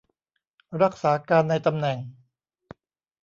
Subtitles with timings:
[0.81, 1.97] รักษาการในตำแหน่ง